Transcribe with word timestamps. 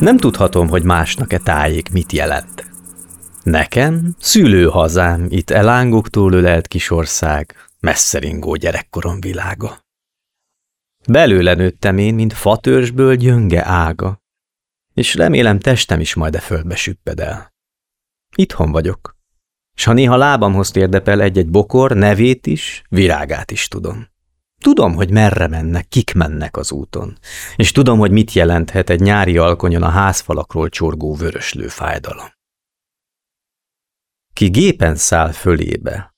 Nem 0.00 0.16
tudhatom, 0.16 0.68
hogy 0.68 0.82
másnak-e 0.82 1.38
tájék 1.38 1.92
mit 1.92 2.12
jelent. 2.12 2.66
Nekem 3.42 4.14
szülőhazám, 4.18 5.26
itt 5.28 5.50
elángoktól 5.50 6.32
ölelt 6.32 6.68
kisország, 6.68 7.56
messzeringó 7.80 8.54
gyerekkorom 8.54 9.20
világa. 9.20 9.78
Belőle 11.08 11.54
nőttem 11.54 11.98
én, 11.98 12.14
mint 12.14 12.32
fatörzsből 12.32 13.14
gyönge 13.14 13.64
ága, 13.66 14.22
és 14.94 15.14
remélem 15.14 15.58
testem 15.58 16.00
is 16.00 16.14
majd 16.14 16.34
e 16.34 16.40
földbe 16.40 16.76
süpped 16.76 17.20
el. 17.20 17.52
Itthon 18.36 18.72
vagyok, 18.72 19.16
s 19.74 19.84
ha 19.84 19.92
néha 19.92 20.16
lábamhoz 20.16 20.70
térdepel 20.70 21.20
egy-egy 21.20 21.50
bokor, 21.50 21.92
nevét 21.92 22.46
is, 22.46 22.82
virágát 22.88 23.50
is 23.50 23.68
tudom. 23.68 24.10
Tudom, 24.60 24.94
hogy 24.94 25.10
merre 25.10 25.46
mennek, 25.46 25.88
kik 25.88 26.14
mennek 26.14 26.56
az 26.56 26.72
úton, 26.72 27.18
és 27.56 27.72
tudom, 27.72 27.98
hogy 27.98 28.10
mit 28.10 28.32
jelenthet 28.32 28.90
egy 28.90 29.00
nyári 29.00 29.38
alkonyon 29.38 29.82
a 29.82 29.88
házfalakról 29.88 30.68
csorgó 30.68 31.14
vöröslő 31.14 31.68
fájdalom. 31.68 32.26
Ki 34.32 34.48
gépen 34.48 34.96
száll 34.96 35.32
fölébe, 35.32 36.14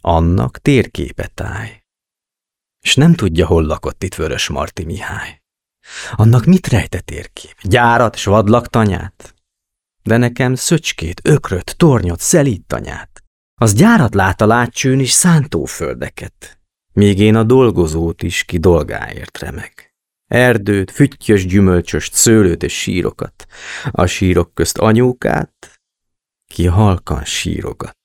annak 0.00 0.58
térképet 0.58 1.34
táj, 1.34 1.80
és 2.80 2.94
nem 2.94 3.14
tudja, 3.14 3.46
hol 3.46 3.62
lakott 3.64 4.02
itt 4.02 4.14
Vörös 4.14 4.48
Marti 4.48 4.84
Mihály. 4.84 5.42
Annak 6.12 6.44
mit 6.44 6.66
rejtett 6.66 7.04
térkép? 7.04 7.54
Gyárat 7.62 8.16
s 8.16 8.24
vadlaktanyát? 8.24 9.34
De 10.02 10.16
nekem 10.16 10.54
szöcskét, 10.54 11.20
ökröt, 11.24 11.74
tornyot, 11.76 12.20
szelítanyát. 12.20 13.22
Az 13.54 13.74
gyárat 13.74 14.14
lát 14.14 14.40
a 14.40 14.46
látcsőn 14.46 15.00
is 15.00 15.10
szántóföldeket, 15.10 16.60
még 16.92 17.18
én 17.18 17.34
a 17.34 17.42
dolgozót 17.42 18.22
is 18.22 18.44
ki 18.44 18.58
dolgáért 18.58 19.38
remeg. 19.38 19.94
Erdőt, 20.26 20.90
füttyös, 20.90 21.46
gyümölcsös, 21.46 22.10
szőlőt 22.12 22.62
és 22.62 22.80
sírokat, 22.80 23.46
a 23.90 24.06
sírok 24.06 24.54
közt 24.54 24.78
anyókát, 24.78 25.80
ki 26.46 26.66
halkan 26.66 27.24
sírogat. 27.24 27.98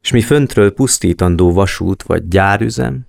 S 0.00 0.10
mi 0.10 0.20
föntről 0.20 0.74
pusztítandó 0.74 1.52
vasút 1.52 2.02
vagy 2.02 2.28
gyárüzem, 2.28 3.06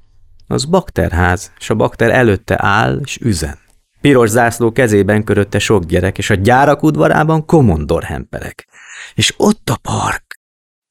az 0.47 0.65
bakterház, 0.65 1.51
s 1.59 1.69
a 1.69 1.75
bakter 1.75 2.09
előtte 2.09 2.55
áll, 2.63 3.01
s 3.03 3.17
üzen. 3.17 3.59
Piros 4.01 4.29
zászló 4.29 4.71
kezében 4.71 5.23
körötte 5.23 5.59
sok 5.59 5.83
gyerek, 5.83 6.17
és 6.17 6.29
a 6.29 6.35
gyárak 6.35 6.83
udvarában 6.83 7.45
komondor 7.45 8.03
hemperek. 8.03 8.67
És 9.13 9.33
ott 9.37 9.69
a 9.69 9.77
park, 9.77 10.39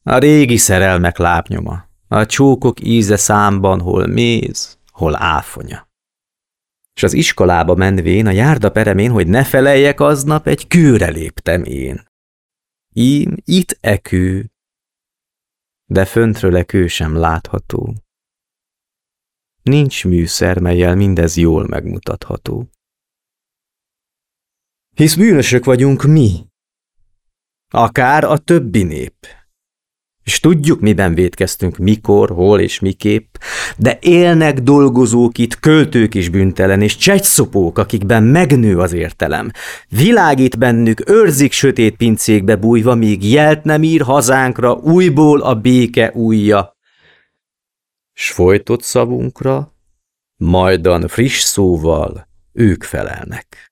a 0.02 0.18
régi 0.18 0.56
szerelmek 0.56 1.18
lábnyoma, 1.18 1.88
a 2.08 2.26
csókok 2.26 2.80
íze 2.80 3.16
számban 3.16 3.80
hol 3.80 4.06
méz, 4.06 4.78
hol 4.92 5.16
áfonya. 5.16 5.88
És 6.94 7.02
az 7.02 7.12
iskolába 7.12 7.74
menvén 7.74 8.26
a 8.26 8.30
járda 8.30 8.70
peremén, 8.70 9.10
hogy 9.10 9.26
ne 9.26 9.44
feleljek 9.44 10.00
aznap, 10.00 10.46
egy 10.46 10.66
kőre 10.66 11.08
léptem 11.08 11.64
én. 11.64 12.06
Ím 12.92 13.34
itt 13.44 13.78
ekő, 13.80 14.50
de 15.84 16.04
föntről 16.04 16.56
e 16.56 16.64
kő 16.64 16.86
sem 16.86 17.16
látható. 17.16 17.94
Nincs 19.62 20.04
műszer, 20.04 20.58
melyel 20.58 20.94
mindez 20.94 21.36
jól 21.36 21.66
megmutatható. 21.66 22.68
Hisz 24.98 25.14
bűnösök 25.14 25.64
vagyunk 25.64 26.02
mi, 26.02 26.46
akár 27.70 28.24
a 28.24 28.38
többi 28.38 28.82
nép 28.82 29.14
és 30.24 30.40
tudjuk, 30.40 30.80
miben 30.80 31.14
védkeztünk, 31.14 31.76
mikor, 31.76 32.30
hol 32.30 32.60
és 32.60 32.80
miképp, 32.80 33.34
de 33.76 33.98
élnek 34.00 34.60
dolgozók 34.60 35.38
itt, 35.38 35.58
költők 35.58 36.14
is 36.14 36.28
büntelen, 36.28 36.82
és 36.82 36.96
csegyszopók, 36.96 37.78
akikben 37.78 38.22
megnő 38.22 38.78
az 38.78 38.92
értelem. 38.92 39.50
Világít 39.88 40.58
bennük, 40.58 41.10
őrzik 41.10 41.52
sötét 41.52 41.96
pincékbe 41.96 42.56
bújva, 42.56 42.94
míg 42.94 43.30
jelt 43.30 43.64
nem 43.64 43.82
ír 43.82 44.00
hazánkra, 44.00 44.72
újból 44.72 45.40
a 45.40 45.54
béke 45.54 46.12
újja. 46.14 46.76
S 48.12 48.30
folytott 48.30 48.82
szavunkra, 48.82 49.74
majdan 50.36 51.08
friss 51.08 51.40
szóval 51.42 52.28
ők 52.52 52.82
felelnek. 52.82 53.68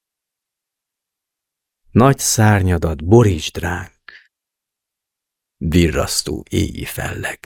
Nagy 1.96 2.18
szárnyadat 2.18 3.04
borítsd 3.04 3.58
ránk, 3.58 4.12
virrasztó 5.56 6.42
éji 6.50 6.84
felleg. 6.84 7.38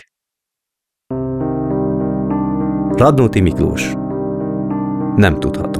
Radnóti 2.96 3.40
Miklós 3.40 3.92
Nem 5.16 5.40
tudhatom. 5.40 5.79